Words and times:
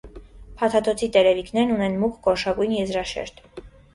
Փաթաթոցի 0.61 1.09
տերևիկներն 1.17 1.75
ունեն 1.75 1.99
մուգ 2.05 2.17
գորշագույն 2.29 2.75
եզրաշերտ։ 2.79 3.45